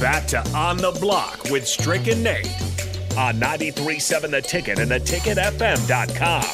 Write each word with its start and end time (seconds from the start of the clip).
back 0.00 0.26
to 0.26 0.46
On 0.50 0.76
the 0.76 0.92
Block 0.92 1.44
with 1.50 1.66
Strick 1.66 2.06
and 2.08 2.22
Nate 2.22 2.46
on 3.16 3.40
93.7 3.40 4.30
The 4.30 4.42
Ticket 4.42 4.78
and 4.78 4.90
theticketfm.com. 4.90 6.44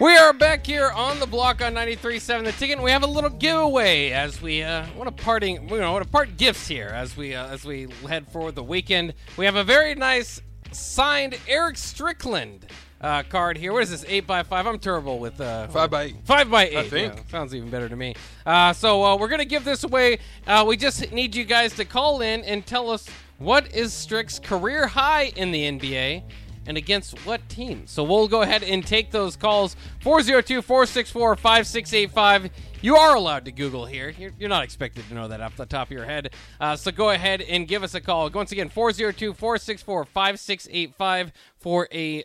We 0.00 0.16
are 0.16 0.32
back 0.32 0.66
here 0.66 0.90
on 0.90 1.20
the 1.20 1.26
block 1.26 1.62
on 1.62 1.74
93.7 1.74 2.44
The 2.44 2.52
Ticket. 2.52 2.76
And 2.76 2.82
we 2.82 2.90
have 2.90 3.04
a 3.04 3.06
little 3.06 3.30
giveaway 3.30 4.10
as 4.10 4.42
we 4.42 4.62
uh, 4.62 4.86
want 4.96 5.16
to 5.16 5.22
parting, 5.22 5.68
you 5.68 5.78
know, 5.78 5.92
want 5.92 6.04
to 6.04 6.10
part 6.10 6.36
gifts 6.36 6.66
here 6.66 6.88
as 6.88 7.16
we 7.16 7.34
uh, 7.34 7.46
as 7.48 7.64
we 7.64 7.86
head 8.08 8.26
for 8.32 8.50
the 8.50 8.64
weekend. 8.64 9.14
We 9.36 9.44
have 9.44 9.56
a 9.56 9.62
very 9.62 9.94
nice 9.94 10.40
signed 10.74 11.38
Erick 11.48 11.76
Strickland 11.76 12.66
uh, 13.00 13.22
card 13.24 13.56
here. 13.56 13.72
What 13.72 13.82
is 13.82 13.90
this? 13.90 14.04
Eight 14.08 14.26
by 14.26 14.42
five. 14.42 14.66
I'm 14.66 14.78
terrible 14.78 15.18
with 15.18 15.40
uh, 15.40 15.66
Five 15.68 15.90
by 15.90 16.02
eight. 16.04 16.16
Five 16.24 16.50
by 16.50 16.68
eight. 16.68 16.76
I 16.76 16.88
think. 16.88 17.14
yeah, 17.14 17.22
sounds 17.30 17.54
even 17.54 17.68
better 17.70 17.88
to 17.88 17.96
me. 17.96 18.14
Uh, 18.46 18.72
so 18.72 19.02
uh, 19.04 19.16
we're 19.16 19.28
gonna 19.28 19.44
give 19.44 19.64
this 19.64 19.84
away. 19.84 20.18
Uh, 20.46 20.64
we 20.66 20.76
just 20.76 21.10
need 21.12 21.34
you 21.34 21.44
guys 21.44 21.74
to 21.74 21.84
call 21.84 22.20
in 22.20 22.42
and 22.44 22.64
tell 22.64 22.90
us 22.90 23.08
what 23.38 23.74
is 23.74 23.92
Strick's 23.92 24.38
career 24.38 24.86
high 24.86 25.32
in 25.36 25.50
the 25.50 25.64
NBA. 25.64 26.22
And 26.66 26.76
against 26.76 27.18
what 27.26 27.46
team? 27.48 27.86
So 27.86 28.04
we'll 28.04 28.28
go 28.28 28.42
ahead 28.42 28.62
and 28.62 28.86
take 28.86 29.10
those 29.10 29.36
calls 29.36 29.76
402 30.00 30.62
464 30.62 31.36
5685. 31.36 32.50
You 32.82 32.96
are 32.96 33.14
allowed 33.14 33.44
to 33.44 33.52
Google 33.52 33.86
here. 33.86 34.10
You're, 34.10 34.32
you're 34.38 34.48
not 34.48 34.64
expected 34.64 35.08
to 35.08 35.14
know 35.14 35.28
that 35.28 35.40
off 35.40 35.56
the 35.56 35.66
top 35.66 35.88
of 35.88 35.92
your 35.92 36.04
head. 36.04 36.34
Uh, 36.60 36.76
so 36.76 36.90
go 36.90 37.10
ahead 37.10 37.40
and 37.40 37.66
give 37.66 37.82
us 37.82 37.94
a 37.94 38.00
call. 38.00 38.30
Once 38.30 38.52
again, 38.52 38.68
402 38.68 39.34
464 39.34 40.04
5685 40.04 41.32
for 41.58 41.88
a 41.92 42.24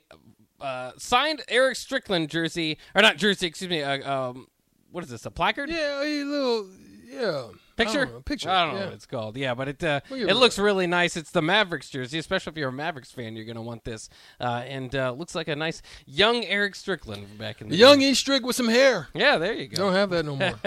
uh, 0.59 0.91
signed 0.97 1.43
Erick 1.49 1.75
Strickland 1.75 2.29
jersey, 2.29 2.77
or 2.95 3.01
not 3.01 3.17
jersey, 3.17 3.47
excuse 3.47 3.69
me. 3.69 3.83
Uh, 3.83 4.11
um, 4.11 4.47
what 4.91 5.03
is 5.03 5.09
this? 5.09 5.25
A 5.25 5.31
placard? 5.31 5.69
Yeah, 5.69 6.01
a 6.01 6.23
little, 6.23 6.69
yeah. 7.05 7.47
Picture? 7.77 8.01
I 8.01 8.05
don't 8.05 8.13
know, 8.13 8.21
picture. 8.21 8.49
I 8.49 8.65
don't 8.65 8.73
know 8.73 8.79
yeah. 8.79 8.85
what 8.85 8.93
it's 8.95 9.05
called. 9.05 9.37
Yeah, 9.37 9.53
but 9.53 9.67
it 9.67 9.83
uh, 9.83 10.01
it 10.09 10.35
looks 10.35 10.57
really 10.57 10.87
nice. 10.87 11.15
It's 11.15 11.29
the 11.29 11.43
Mavericks 11.43 11.89
jersey, 11.89 12.17
especially 12.17 12.51
if 12.51 12.57
you're 12.57 12.69
a 12.69 12.73
Mavericks 12.73 13.11
fan. 13.11 13.35
You're 13.35 13.45
gonna 13.45 13.61
want 13.61 13.83
this, 13.83 14.09
uh, 14.39 14.63
and 14.65 14.95
uh, 14.95 15.11
looks 15.11 15.35
like 15.35 15.47
a 15.47 15.55
nice 15.55 15.83
young 16.07 16.43
Erick 16.43 16.73
Strickland 16.73 17.37
back 17.37 17.61
in 17.61 17.69
the 17.69 17.75
young 17.75 17.99
day. 17.99 18.09
E 18.09 18.13
Strick 18.15 18.43
with 18.43 18.55
some 18.55 18.67
hair. 18.67 19.09
Yeah, 19.13 19.37
there 19.37 19.53
you 19.53 19.67
go. 19.67 19.77
Don't 19.77 19.93
have 19.93 20.09
that 20.09 20.25
no 20.25 20.35
more. 20.35 20.59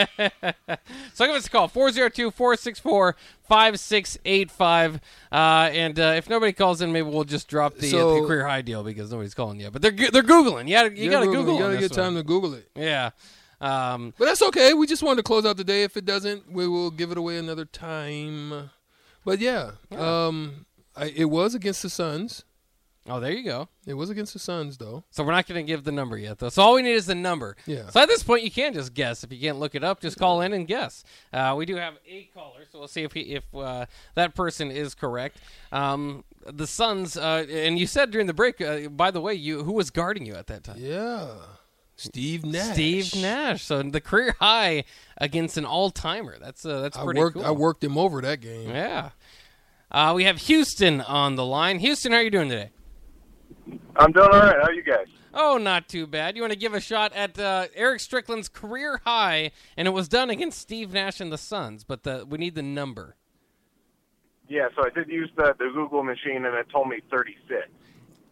So 1.14 1.26
give 1.26 1.34
us 1.34 1.46
a 1.46 1.50
call 1.50 1.68
402 1.68 2.30
464 2.30 3.16
5685. 3.48 5.00
And 5.30 6.00
uh, 6.00 6.14
if 6.16 6.30
nobody 6.30 6.52
calls 6.52 6.80
in, 6.80 6.92
maybe 6.92 7.08
we'll 7.08 7.24
just 7.24 7.48
drop 7.48 7.74
the, 7.76 7.88
uh, 7.88 7.90
So- 7.90 8.20
the 8.20 8.26
career 8.26 8.46
high 8.46 8.62
deal 8.62 8.82
because 8.82 9.10
nobody's 9.10 9.34
calling 9.34 9.60
yet. 9.60 9.72
But 9.72 9.82
they're 9.82 9.90
they're 9.90 10.22
Googling. 10.22 10.68
You 10.68 10.76
you 11.02 11.10
gotta 11.10 11.26
Googling. 11.26 11.34
Google. 11.34 11.54
You 11.54 11.60
gotta 11.60 11.74
on 11.74 11.80
get 11.80 11.92
time 11.92 12.14
one. 12.14 12.22
to 12.22 12.22
Google 12.22 12.54
it. 12.54 12.70
Yeah. 12.74 13.10
Um, 13.60 14.14
But 14.18 14.24
that's 14.26 14.42
okay. 14.42 14.72
We 14.74 14.86
just 14.86 15.02
wanted 15.02 15.16
to 15.18 15.22
close 15.22 15.44
out 15.44 15.56
the 15.56 15.64
day. 15.64 15.82
If 15.82 15.96
it 15.96 16.04
doesn't, 16.04 16.50
we 16.50 16.66
will 16.66 16.90
give 16.90 17.10
it 17.10 17.18
away 17.18 17.36
another 17.36 17.64
time. 17.64 18.70
But 19.24 19.38
yeah, 19.40 19.72
um, 19.96 20.66
I, 20.96 21.06
it 21.14 21.26
was 21.26 21.54
against 21.54 21.82
the 21.82 21.90
Suns. 21.90 22.44
oh, 23.06 23.20
there 23.20 23.32
you 23.32 23.44
go. 23.44 23.68
It 23.86 23.94
was 23.94 24.08
against 24.08 24.32
the 24.32 24.38
Suns, 24.38 24.78
though. 24.78 25.04
So 25.10 25.22
we're 25.24 25.32
not 25.32 25.46
going 25.46 25.64
to 25.64 25.66
give 25.70 25.84
the 25.84 25.92
number 25.92 26.16
yet, 26.16 26.38
though. 26.38 26.48
So 26.48 26.62
all 26.62 26.74
we 26.74 26.82
need 26.82 26.92
is 26.94 27.04
the 27.06 27.14
number. 27.14 27.56
Yeah. 27.66 27.90
So 27.90 28.00
at 28.00 28.08
this 28.08 28.22
point, 28.22 28.44
you 28.44 28.50
can 28.50 28.72
just 28.72 28.94
guess. 28.94 29.22
If 29.24 29.30
you 29.32 29.38
can't 29.40 29.58
look 29.58 29.74
it 29.74 29.84
up, 29.84 30.00
just 30.00 30.16
call 30.18 30.40
in 30.40 30.52
and 30.54 30.66
guess. 30.66 31.04
Uh, 31.32 31.54
we 31.56 31.66
do 31.66 31.76
have 31.76 31.94
a 32.08 32.30
caller, 32.32 32.60
so 32.72 32.78
we'll 32.78 32.88
see 32.88 33.02
if 33.02 33.12
he, 33.12 33.20
if 33.34 33.44
uh, 33.54 33.84
that 34.14 34.34
person 34.34 34.70
is 34.70 34.94
correct. 34.94 35.36
Um, 35.70 36.24
the 36.46 36.66
Suns, 36.66 37.16
uh, 37.18 37.44
and 37.50 37.78
you 37.78 37.86
said 37.86 38.10
during 38.10 38.26
the 38.26 38.34
break, 38.34 38.60
uh, 38.62 38.88
by 38.88 39.10
the 39.10 39.20
way, 39.20 39.34
you 39.34 39.64
who 39.64 39.72
was 39.72 39.90
guarding 39.90 40.24
you 40.24 40.34
at 40.34 40.46
that 40.46 40.64
time? 40.64 40.76
Yeah, 40.78 41.28
Steve 42.00 42.44
Nash. 42.44 42.74
Steve 42.74 43.14
Nash. 43.22 43.62
So 43.64 43.82
the 43.82 44.00
career 44.00 44.34
high 44.40 44.84
against 45.18 45.56
an 45.56 45.64
all 45.64 45.90
timer. 45.90 46.36
That's 46.40 46.64
uh, 46.64 46.80
that's 46.80 46.96
I 46.96 47.04
pretty 47.04 47.20
worked. 47.20 47.36
cool. 47.36 47.44
I 47.44 47.50
worked 47.50 47.84
him 47.84 47.98
over 47.98 48.20
that 48.22 48.40
game. 48.40 48.70
Yeah. 48.70 49.10
Uh, 49.90 50.12
we 50.14 50.24
have 50.24 50.38
Houston 50.38 51.00
on 51.00 51.34
the 51.36 51.44
line. 51.44 51.80
Houston, 51.80 52.12
how 52.12 52.18
are 52.18 52.22
you 52.22 52.30
doing 52.30 52.48
today? 52.48 52.70
I'm 53.96 54.12
doing 54.12 54.28
all 54.32 54.38
right. 54.40 54.56
How 54.56 54.68
are 54.68 54.72
you 54.72 54.82
guys? 54.82 55.06
Oh, 55.32 55.58
not 55.58 55.88
too 55.88 56.06
bad. 56.06 56.36
You 56.36 56.42
want 56.42 56.52
to 56.52 56.58
give 56.58 56.74
a 56.74 56.80
shot 56.80 57.12
at 57.12 57.38
uh, 57.38 57.66
Erick 57.74 58.00
Strickland's 58.00 58.48
career 58.48 59.00
high, 59.04 59.52
and 59.76 59.86
it 59.86 59.92
was 59.92 60.08
done 60.08 60.30
against 60.30 60.58
Steve 60.58 60.92
Nash 60.92 61.20
and 61.20 61.30
the 61.32 61.38
Suns, 61.38 61.84
but 61.84 62.02
the, 62.02 62.26
we 62.28 62.38
need 62.38 62.54
the 62.56 62.62
number. 62.62 63.16
Yeah, 64.48 64.68
so 64.74 64.84
I 64.84 64.90
did 64.90 65.08
use 65.08 65.30
the, 65.36 65.54
the 65.58 65.70
Google 65.72 66.02
machine, 66.02 66.44
and 66.44 66.54
it 66.56 66.68
told 66.70 66.88
me 66.88 67.00
36. 67.10 67.68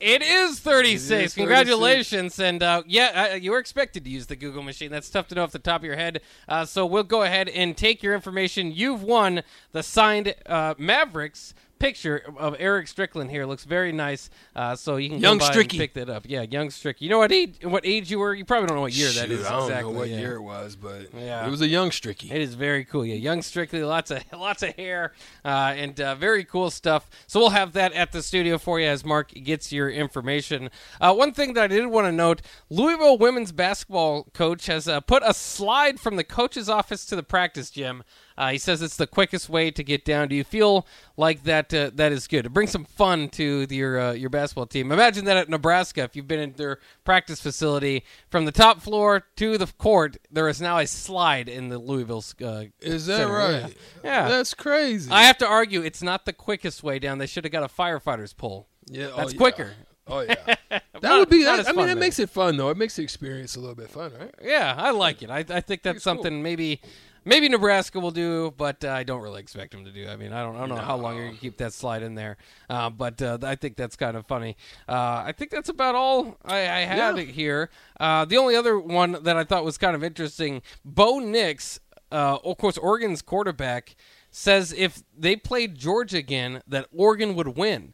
It 0.01 0.23
is 0.23 0.61
36. 0.61 1.11
It 1.11 1.25
is 1.25 1.35
Congratulations. 1.35 2.39
And 2.39 2.63
uh, 2.63 2.83
yeah, 2.87 3.31
uh, 3.33 3.35
you 3.35 3.51
were 3.51 3.59
expected 3.59 4.05
to 4.05 4.11
use 4.11 4.27
the 4.27 4.37
Google 4.37 4.63
machine. 4.63 4.91
That's 4.93 5.11
tough 5.11 5.27
to 5.29 5.35
know 5.35 5.43
off 5.43 5.51
the 5.51 5.59
top 5.59 5.81
of 5.81 5.85
your 5.85 5.97
head. 5.97 6.21
Uh, 6.49 6.65
so 6.65 6.87
we'll 6.87 7.03
go 7.03 7.23
ahead 7.23 7.49
and 7.49 7.77
take 7.77 8.03
your 8.03 8.15
information. 8.15 8.71
You've 8.71 9.03
won 9.03 9.43
the 9.73 9.83
signed 9.83 10.35
uh, 10.47 10.75
Mavericks 10.79 11.53
picture 11.79 12.23
of 12.37 12.57
Erick 12.59 12.89
Strickland 12.89 13.31
here. 13.31 13.47
Looks 13.47 13.65
very 13.65 13.93
nice. 13.93 14.31
Uh, 14.55 14.75
so 14.77 14.97
you 14.97 15.09
can 15.11 15.19
Young 15.19 15.39
go 15.39 15.47
by 15.47 15.55
Stricky. 15.55 15.71
and 15.71 15.79
pick 15.79 15.95
that 15.95 16.09
up. 16.11 16.25
Yeah, 16.27 16.43
young 16.43 16.69
Stricky. 16.69 17.03
You 17.03 17.11
know 17.11 17.19
what 17.19 17.33
age, 17.33 17.57
what 17.63 17.85
age 17.87 18.11
you 18.11 18.19
were? 18.19 18.35
You 18.35 18.45
probably 18.45 18.67
don't 18.69 18.77
know 18.77 18.83
what 18.83 18.93
year 18.95 19.09
that 19.09 19.29
Shoot, 19.29 19.31
is 19.41 19.47
I 19.47 19.51
don't 19.51 19.63
exactly. 19.65 19.93
know 19.93 19.99
what 19.99 20.09
yeah. 20.09 20.19
year 20.19 20.35
it 20.37 20.43
was, 20.43 20.77
but 20.77 21.09
Yeah. 21.15 21.47
it 21.47 21.51
was 21.51 21.61
a 21.61 21.67
young 21.69 21.91
Stricky. 21.91 22.31
It 22.31 22.41
is 22.41 22.55
very 22.55 22.85
cool. 22.85 23.05
Yeah, 23.05 23.15
young 23.15 23.41
Stricky, 23.41 23.87
lots 23.87 24.11
of 24.11 24.23
lots 24.33 24.63
of 24.63 24.75
hair, 24.77 25.13
uh, 25.45 25.75
and 25.77 26.01
uh, 26.01 26.15
very 26.15 26.45
cool 26.45 26.71
stuff. 26.71 27.09
So 27.27 27.41
we'll 27.41 27.51
have 27.51 27.73
that 27.75 27.93
at 27.93 28.13
the 28.13 28.23
studio 28.23 28.59
for 28.59 28.81
you 28.81 28.87
as 28.89 29.05
Mark 29.05 29.33
gets 29.33 29.73
your 29.73 29.91
information. 29.91 30.71
Uh, 31.01 31.15
one 31.15 31.33
thing 31.33 31.55
that 31.55 31.65
I 31.65 31.67
did 31.69 31.87
want 31.87 32.07
to 32.07 32.13
note: 32.13 32.43
Louisville 32.71 33.19
women's 33.19 33.53
basketball 33.53 34.25
coach 34.35 34.67
has 34.67 34.89
uh, 34.89 35.01
put 35.01 35.23
a 35.25 35.35
slide 35.35 36.01
from 36.01 36.17
the 36.17 36.25
coach's 36.25 36.69
office 36.69 37.05
to 37.07 37.17
the 37.17 37.23
practice 37.23 37.71
gym. 37.71 38.03
Uh, 38.39 38.53
he 38.53 38.59
says 38.59 38.81
it's 38.83 38.97
the 38.97 39.07
quickest 39.07 39.49
way 39.49 39.69
to 39.73 39.83
get 39.83 40.05
down. 40.05 40.29
Do 40.29 40.37
you 40.37 40.45
feel 40.45 40.87
like 41.17 41.43
that? 41.43 41.75
Uh, 41.75 41.91
that 41.95 42.13
is 42.13 42.29
good. 42.29 42.47
It 42.47 42.51
brings 42.51 42.71
some 42.71 42.85
fun 42.85 43.29
to 43.31 43.67
the, 43.67 43.75
your 43.75 43.99
uh, 44.01 44.13
your 44.13 44.31
basketball 44.31 44.67
team. 44.67 44.93
Imagine 44.93 45.25
that 45.25 45.37
at 45.37 45.49
Nebraska. 45.49 46.03
If 46.05 46.15
you've 46.15 46.29
been 46.29 46.39
in 46.39 46.53
their 46.53 46.79
practice 47.05 47.41
facility, 47.41 48.05
from 48.31 48.45
the 48.45 48.53
top 48.53 48.81
floor 48.81 49.27
to 49.37 49.59
the 49.59 49.67
court, 49.67 50.19
there 50.31 50.49
is 50.49 50.61
now 50.61 50.79
a 50.79 50.87
slide 50.87 51.49
in 51.49 51.69
the 51.69 51.79
Louisville. 51.79 52.25
Uh, 52.41 52.67
Is 52.81 53.07
that 53.07 53.17
center. 53.19 53.33
right? 53.33 53.77
Yeah. 54.05 54.23
Yeah. 54.23 54.29
That's 54.29 54.55
crazy. 54.55 55.11
I 55.11 55.25
have 55.25 55.39
to 55.39 55.47
argue, 55.47 55.83
it's 55.83 56.03
not 56.03 56.25
the 56.25 56.33
quickest 56.33 56.85
way 56.85 57.01
down. 57.01 57.19
They 57.19 57.27
should 57.27 57.43
have 57.45 57.53
got 57.53 57.65
a 57.65 57.69
firefighter's 57.69 58.33
pull. 58.33 58.69
yeah, 58.87 59.09
oh, 59.13 59.17
That's 59.17 59.33
yeah. 59.33 59.39
quicker. 59.39 59.73
Oh 60.07 60.21
yeah. 60.21 60.35
That 60.71 61.03
Not- 61.03 61.19
would 61.21 61.29
be. 61.31 61.45
That, 61.45 61.69
I 61.69 61.73
mean, 61.73 61.87
that 61.87 61.95
though. 61.95 62.01
makes 62.01 62.19
it 62.19 62.29
fun 62.31 62.57
though. 62.57 62.71
It 62.71 62.77
makes 62.77 62.97
the 62.97 63.03
experience 63.03 63.55
a 63.57 63.61
little 63.61 63.75
bit 63.77 63.89
fun, 63.91 64.13
right? 64.19 64.35
Yeah, 64.43 64.75
I 64.77 64.91
like 64.91 65.23
it. 65.23 65.31
I, 65.31 65.39
I 65.49 65.61
think 65.61 65.83
that's 65.83 65.97
it's 65.97 66.05
cool. 66.05 66.15
something 66.15 66.43
maybe 66.43 66.81
maybe 67.29 67.49
Nebraska 67.49 68.01
will 68.01 68.11
do, 68.11 68.53
but 68.57 68.83
uh, 68.85 68.89
I 68.91 69.05
don't 69.05 69.21
really 69.21 69.41
expect 69.41 69.73
them 69.73 69.85
to 69.85 69.93
do. 69.93 70.09
I 70.09 70.17
mean, 70.17 70.33
I 70.33 70.43
don't, 70.43 70.57
I 70.57 70.61
don't 70.61 70.71
know 70.71 70.77
how 70.77 70.97
long 70.97 71.15
you're 71.15 71.27
going 71.27 71.37
to 71.37 71.41
keep 71.41 71.59
that 71.59 71.73
slide 71.73 72.03
in 72.03 72.15
there, 72.15 72.39
uh, 72.71 72.91
but 72.91 73.21
uh, 73.23 73.39
I 73.43 73.55
think 73.55 73.77
that's 73.77 73.95
kind 73.97 74.17
of 74.17 74.27
funny. 74.27 74.57
Uh, 74.89 75.23
I 75.27 75.33
think 75.37 75.51
that's 75.51 75.69
about 75.69 75.95
all 75.95 76.37
I, 76.45 76.57
I 76.57 76.81
had 76.81 77.17
Yeah. 77.19 77.23
here. 77.25 77.71
Uh, 78.01 78.25
the 78.25 78.37
only 78.39 78.57
other 78.57 78.79
one 78.79 79.13
that 79.23 79.37
I 79.37 79.45
thought 79.45 79.65
was 79.65 79.79
kind 79.79 79.95
of 79.95 80.03
interesting, 80.03 80.63
Bo 80.85 81.19
Nix, 81.19 81.79
uh, 82.11 82.39
of 82.43 82.57
course, 82.57 82.79
Oregon's 82.79 83.23
quarterback, 83.23 83.95
says 84.31 84.73
if 84.77 85.03
they 85.17 85.37
played 85.37 85.77
Georgia 85.77 86.17
again, 86.17 86.63
that 86.67 86.87
Oregon 86.95 87.35
would 87.35 87.57
win. 87.57 87.93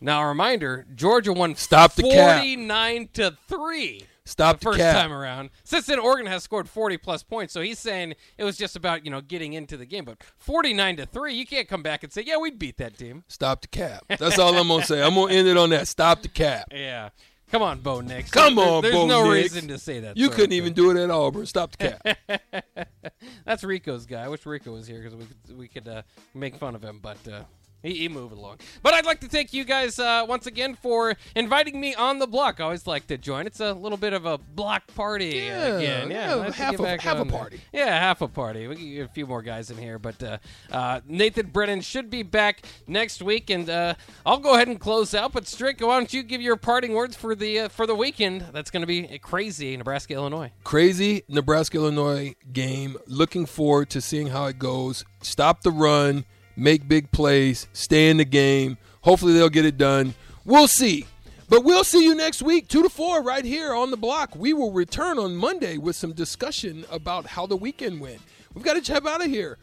Now, 0.00 0.22
a 0.22 0.26
reminder: 0.28 0.86
Georgia 0.94 1.32
won 1.32 1.54
Stop 1.54 1.94
the 1.94 2.02
cap. 2.02 2.36
forty-nine 2.36 3.08
to 3.14 3.38
three 3.48 4.04
Stop 4.26 4.58
the 4.60 4.64
first 4.64 4.78
time 4.80 5.12
around. 5.12 5.50
Since 5.64 5.84
then, 5.86 5.98
Oregon 5.98 6.24
has 6.26 6.42
scored 6.42 6.66
40 6.68 6.96
plus 6.96 7.22
points, 7.22 7.52
so 7.52 7.60
he's 7.60 7.78
saying 7.78 8.14
it 8.38 8.44
was 8.44 8.56
just 8.56 8.74
about 8.74 9.04
you 9.04 9.10
know 9.10 9.20
getting 9.20 9.52
into 9.52 9.76
the 9.76 9.84
game. 9.84 10.04
But 10.06 10.22
49 10.38 10.96
to 10.96 11.06
three, 11.06 11.34
you 11.34 11.44
can't 11.46 11.68
come 11.68 11.82
back 11.82 12.02
and 12.04 12.12
say, 12.12 12.22
yeah, 12.26 12.38
we 12.38 12.50
beat 12.50 12.78
that 12.78 12.96
team. 12.96 13.24
Stop 13.28 13.60
the 13.60 13.68
cap. 13.68 14.04
That's 14.08 14.38
all 14.38 14.56
I'm 14.56 14.68
gonna 14.68 14.82
say. 14.84 15.02
I'm 15.02 15.14
gonna 15.14 15.32
end 15.34 15.46
it 15.48 15.56
on 15.58 15.70
that. 15.70 15.88
Stop 15.88 16.22
the 16.22 16.28
cap. 16.28 16.68
Yeah, 16.72 17.10
come 17.50 17.60
on, 17.60 17.80
Bo 17.80 18.00
Nix. 18.00 18.30
Come 18.30 18.54
There- 18.56 18.66
on, 18.66 18.82
there's 18.82 18.94
Bo 18.94 19.06
no 19.06 19.30
Nix. 19.30 19.52
reason 19.52 19.68
to 19.68 19.78
say 19.78 20.00
that. 20.00 20.16
You 20.16 20.30
couldn't 20.30 20.52
even 20.52 20.72
do 20.72 20.90
it 20.90 20.96
at 20.96 21.10
Auburn. 21.10 21.44
Stop 21.44 21.76
the 21.76 21.96
cap. 21.98 22.88
That's 23.44 23.62
Rico's 23.62 24.06
guy. 24.06 24.24
I 24.24 24.28
wish 24.28 24.44
Rico 24.46 24.72
was 24.72 24.86
here 24.86 25.02
because 25.02 25.14
we 25.14 25.26
could, 25.26 25.58
we 25.58 25.68
could 25.68 25.86
uh, 25.88 26.02
make 26.32 26.56
fun 26.56 26.74
of 26.74 26.82
him, 26.82 26.98
but 27.02 27.18
uh, 27.30 27.42
he, 27.84 27.94
he 27.94 28.08
moved 28.08 28.32
along. 28.32 28.58
But 28.82 28.94
I'd 28.94 29.06
like 29.06 29.20
to 29.20 29.28
thank 29.28 29.52
you 29.52 29.62
guys 29.64 29.98
uh, 30.00 30.24
once 30.28 30.46
again 30.46 30.74
for 30.74 31.14
inviting 31.36 31.80
me 31.80 31.94
on 31.94 32.18
the 32.18 32.26
block. 32.26 32.58
I 32.60 32.64
always 32.64 32.86
like 32.86 33.06
to 33.08 33.16
join. 33.18 33.46
It's 33.46 33.60
a 33.60 33.72
little 33.72 33.98
bit 33.98 34.12
of 34.12 34.26
a 34.26 34.38
block 34.38 34.86
party 34.96 35.26
Yeah, 35.46 35.66
again. 35.76 36.10
Yeah, 36.10 36.36
yeah, 36.36 36.50
half 36.52 36.80
a- 36.80 36.98
half 36.98 37.16
a 37.16 37.20
on 37.20 37.28
there. 37.28 37.38
party. 37.38 37.60
Yeah, 37.72 37.96
half 37.98 38.20
a 38.22 38.28
party. 38.28 38.66
We 38.66 38.74
can 38.76 38.90
get 38.94 39.04
a 39.04 39.08
few 39.08 39.26
more 39.26 39.42
guys 39.42 39.70
in 39.70 39.76
here, 39.78 39.98
but 40.00 40.20
uh, 40.22 40.38
uh, 40.72 41.00
Nathan 41.06 41.46
Brennan 41.46 41.80
should 41.82 42.10
be 42.10 42.22
back 42.22 42.62
next 42.86 43.22
week, 43.22 43.50
and 43.50 43.68
uh, 43.70 43.94
I'll 44.26 44.38
go 44.38 44.54
ahead 44.54 44.68
and 44.68 44.80
close 44.80 45.14
out. 45.14 45.32
But 45.32 45.46
Strick, 45.46 45.80
why 45.80 45.98
don't 45.98 46.12
you 46.12 46.22
give 46.22 46.40
your 46.40 46.56
parting 46.56 46.94
words 46.94 47.14
for 47.14 47.34
the 47.34 47.60
uh, 47.60 47.68
for 47.68 47.86
the 47.86 47.94
weekend? 47.94 48.46
That's 48.52 48.70
going 48.70 48.80
to 48.82 48.86
be 48.86 49.04
a 49.06 49.18
crazy, 49.18 49.76
Nebraska, 49.76 50.14
Illinois. 50.14 50.50
Crazy 50.64 51.22
Nebraska 51.28 51.76
Illinois 51.76 52.34
game. 52.52 52.96
Looking 53.06 53.46
forward 53.46 53.90
to 53.90 54.00
seeing 54.00 54.28
how 54.28 54.46
it 54.46 54.58
goes. 54.58 55.04
Stop 55.20 55.62
the 55.62 55.70
run. 55.70 56.24
Make 56.56 56.88
big 56.88 57.10
plays. 57.10 57.68
Stay 57.72 58.10
in 58.10 58.18
the 58.18 58.24
game. 58.24 58.78
Hopefully 59.02 59.32
they'll 59.32 59.48
get 59.48 59.64
it 59.64 59.76
done. 59.76 60.14
We'll 60.44 60.68
see. 60.68 61.06
But 61.48 61.64
we'll 61.64 61.84
see 61.84 62.02
you 62.04 62.14
next 62.14 62.42
week, 62.42 62.68
2 62.68 62.82
to 62.84 62.88
4, 62.88 63.22
right 63.22 63.44
here 63.44 63.74
on 63.74 63.90
the 63.90 63.96
block. 63.96 64.34
We 64.34 64.52
will 64.52 64.72
return 64.72 65.18
on 65.18 65.36
Monday 65.36 65.76
with 65.76 65.94
some 65.94 66.12
discussion 66.12 66.86
about 66.90 67.26
how 67.26 67.46
the 67.46 67.56
weekend 67.56 68.00
went. 68.00 68.20
We've 68.54 68.64
got 68.64 68.74
to 68.74 68.80
chip 68.80 69.06
out 69.06 69.22
of 69.22 69.30
here. 69.30 69.58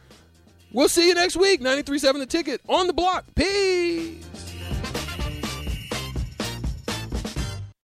We'll 0.72 0.88
see 0.88 1.08
you 1.08 1.14
next 1.14 1.36
week. 1.36 1.60
93.7 1.60 2.18
The 2.18 2.26
Ticket 2.26 2.60
on 2.68 2.86
the 2.86 2.92
block. 2.92 3.24
Peace. 3.34 4.51